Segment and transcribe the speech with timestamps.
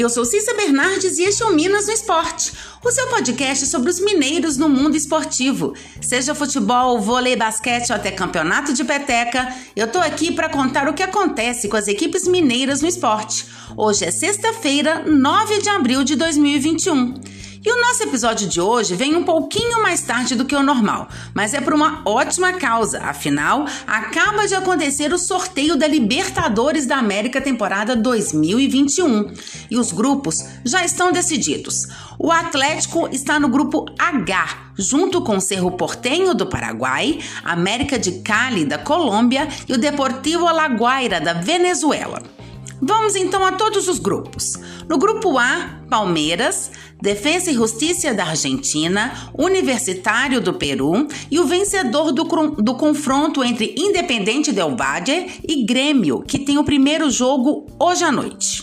[0.00, 2.52] eu sou Cissa Bernardes e este é o Minas no Esporte,
[2.84, 5.74] o seu podcast sobre os mineiros no mundo esportivo.
[6.02, 10.92] Seja futebol, vôlei, basquete ou até campeonato de peteca, eu tô aqui para contar o
[10.92, 13.46] que acontece com as equipes mineiras no esporte.
[13.74, 17.35] Hoje é sexta-feira, 9 de abril de 2021.
[17.66, 21.08] E o nosso episódio de hoje vem um pouquinho mais tarde do que o normal,
[21.34, 23.02] mas é por uma ótima causa.
[23.02, 29.32] Afinal, acaba de acontecer o sorteio da Libertadores da América temporada 2021
[29.68, 31.88] e os grupos já estão decididos.
[32.20, 38.20] O Atlético está no grupo H, junto com o Cerro Portenho do Paraguai, América de
[38.20, 42.35] Cali da Colômbia e o Deportivo Alaguaira da Venezuela.
[42.80, 44.54] Vamos então a todos os grupos.
[44.88, 52.12] No grupo A, Palmeiras, Defesa e Justiça da Argentina, Universitário do Peru e o vencedor
[52.12, 58.04] do, do confronto entre Independente Del Valle e Grêmio, que tem o primeiro jogo hoje
[58.04, 58.62] à noite.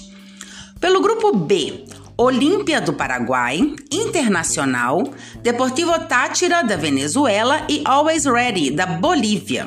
[0.79, 5.03] Pelo grupo B, Olímpia do Paraguai, Internacional,
[5.41, 9.65] Deportivo Tátira da Venezuela e Always Ready da Bolívia.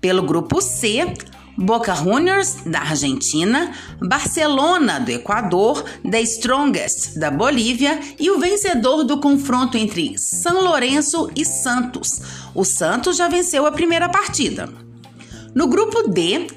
[0.00, 1.14] Pelo grupo C,
[1.56, 9.20] Boca Juniors da Argentina, Barcelona do Equador, The Strongest da Bolívia e o vencedor do
[9.20, 12.20] confronto entre São Lourenço e Santos.
[12.54, 14.68] O Santos já venceu a primeira partida.
[15.54, 16.48] No grupo D,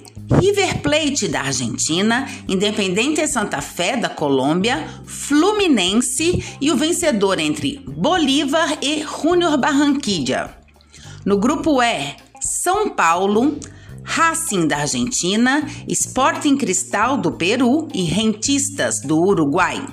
[0.42, 8.78] River Plate da Argentina, Independente Santa Fé da Colômbia, Fluminense e o vencedor entre Bolívar
[8.82, 10.58] e Junior Barranquilla.
[11.24, 13.58] No grupo E, São Paulo,
[14.08, 19.86] Racing da Argentina, Sporting Cristal do Peru e Rentistas do Uruguai.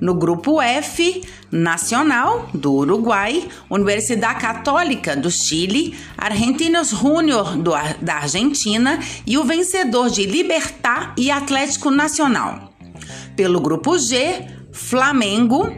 [0.00, 7.56] No grupo F, Nacional do Uruguai, Universidade Católica do Chile, Argentinos Júnior
[8.00, 12.72] da Argentina e o vencedor de Libertar e Atlético Nacional.
[13.36, 15.72] Pelo grupo G, Flamengo,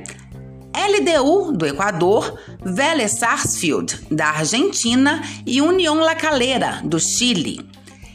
[0.86, 7.66] LDU do Equador, Vélez Sarsfield da Argentina e União La Calera do Chile.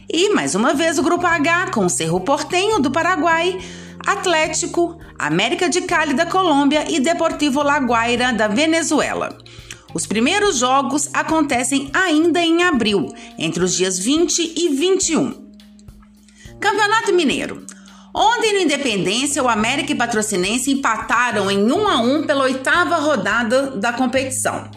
[0.08, 3.58] E mais uma vez o grupo H com Cerro Portenho do Paraguai,
[4.06, 9.36] Atlético, América de Cali da Colômbia e Deportivo La Guaira da Venezuela.
[9.92, 15.50] Os primeiros jogos acontecem ainda em abril, entre os dias 20 e 21.
[16.60, 17.66] Campeonato Mineiro.
[18.14, 23.72] Ontem no Independência, o América e Patrocinense empataram em 1 a 1 pela oitava rodada
[23.72, 24.70] da competição.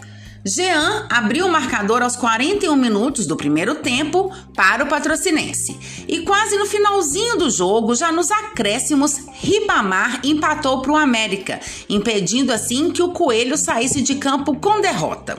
[0.44, 5.78] Jean abriu o marcador aos 41 minutos do primeiro tempo para o Patrocinense.
[6.08, 12.52] E quase no finalzinho do jogo, já nos acréscimos, Ribamar empatou para o América, impedindo
[12.52, 15.38] assim que o Coelho saísse de campo com derrota.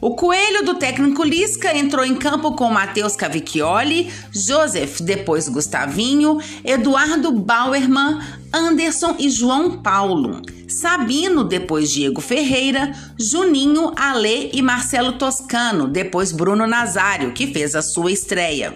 [0.00, 7.30] O coelho do técnico Lisca entrou em campo com Matheus Cavicchioli, Joseph, depois Gustavinho, Eduardo
[7.30, 8.18] Bauerman,
[8.50, 10.40] Anderson e João Paulo.
[10.66, 17.82] Sabino, depois Diego Ferreira, Juninho, Alê e Marcelo Toscano, depois Bruno Nazário, que fez a
[17.82, 18.74] sua estreia.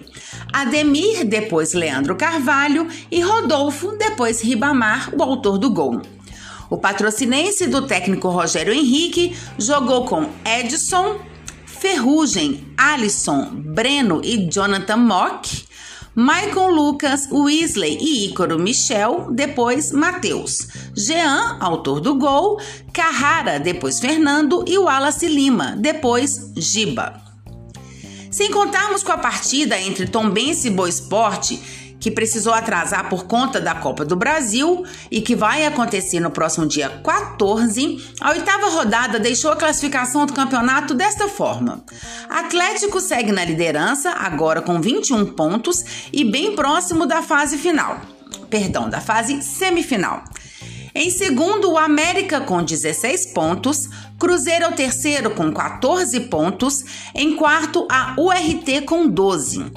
[0.52, 6.02] Ademir, depois Leandro Carvalho e Rodolfo, depois Ribamar, o autor do gol.
[6.70, 11.20] O patrocinense do técnico Rogério Henrique jogou com Edson,
[11.66, 15.64] Ferrugem, Alisson, Breno e Jonathan Mock,
[16.16, 22.60] Michael Lucas, Weasley e Ícaro Michel, depois Matheus, Jean, autor do gol,
[22.92, 27.20] Carrara, depois Fernando e Wallace Lima, depois Giba.
[28.30, 31.60] Sem contarmos com a partida entre Tombense e Boa Esporte,
[32.04, 36.66] que precisou atrasar por conta da Copa do Brasil e que vai acontecer no próximo
[36.66, 41.82] dia 14, a oitava rodada deixou a classificação do campeonato desta forma:
[42.28, 45.82] Atlético segue na liderança, agora com 21 pontos
[46.12, 47.98] e bem próximo da fase final.
[48.50, 50.24] Perdão, da fase semifinal.
[50.94, 53.88] Em segundo, o América com 16 pontos,
[54.18, 56.84] Cruzeiro é o terceiro com 14 pontos,
[57.14, 59.72] em quarto, a URT com 12.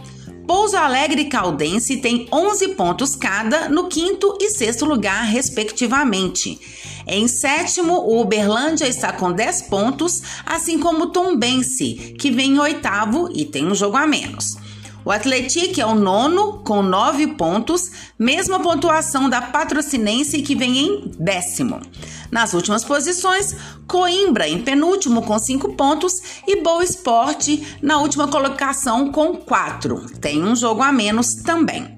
[0.47, 6.57] Pouso Alegre e Caldense têm 11 pontos cada no quinto e sexto lugar, respectivamente.
[7.05, 12.59] Em sétimo, o Uberlândia está com 10 pontos, assim como o Tombense, que vem em
[12.59, 14.55] oitavo e tem um jogo a menos.
[15.03, 21.11] O Atlético é o nono, com 9 pontos, mesma pontuação da Patrocinense, que vem em
[21.19, 21.81] décimo.
[22.31, 23.55] Nas últimas posições,
[23.87, 30.19] Coimbra em penúltimo com 5 pontos e Boa Esporte na última colocação com 4.
[30.19, 31.95] Tem um jogo a menos também.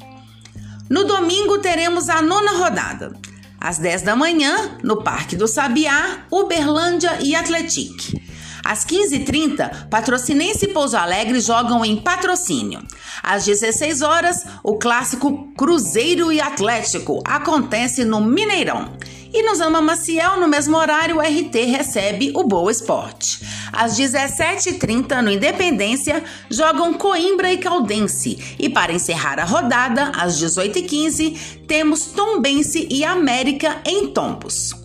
[0.90, 3.14] No domingo teremos a nona rodada.
[3.60, 8.20] Às 10 da manhã, no Parque do Sabiá, Uberlândia e Atlético.
[8.64, 12.82] Às 15h30, Patrocinense e Pouso Alegre jogam em patrocínio.
[13.24, 18.98] Às 16 horas, o clássico Cruzeiro e Atlético acontece no Mineirão.
[19.40, 23.40] E no Zama Maciel, no mesmo horário, o RT recebe o Boa Esporte.
[23.72, 28.58] Às 17h30, no Independência, jogam Coimbra e Caldense.
[28.60, 34.76] E para encerrar a rodada, às 18h15, temos Tombense e América em Tombos.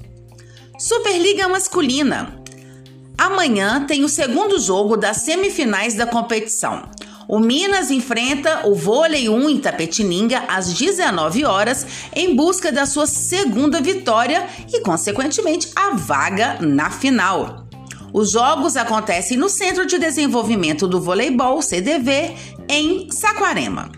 [0.78, 2.40] Superliga Masculina.
[3.18, 6.88] Amanhã tem o segundo jogo das semifinais da competição.
[7.28, 13.06] O Minas enfrenta o Vôlei 1 em Tapetininga às 19 horas em busca da sua
[13.06, 17.66] segunda vitória e, consequentemente, a vaga na final.
[18.12, 22.34] Os jogos acontecem no Centro de Desenvolvimento do Voleibol, CDV,
[22.68, 23.90] em Saquarema.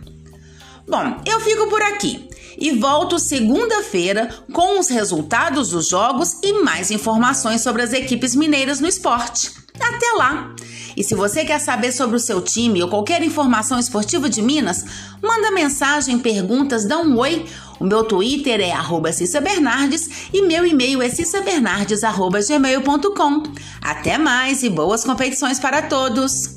[0.88, 6.90] Bom, eu fico por aqui e volto segunda-feira com os resultados dos jogos e mais
[6.90, 9.65] informações sobre as equipes mineiras no esporte.
[9.94, 10.54] Até lá!
[10.96, 14.86] E se você quer saber sobre o seu time ou qualquer informação esportiva de Minas,
[15.22, 17.44] manda mensagem, perguntas, dá um oi.
[17.78, 19.10] O meu Twitter é arroba
[19.42, 23.42] Bernardes e meu e-mail é cissabernardes.gmail.com.
[23.82, 26.56] Até mais e boas competições para todos!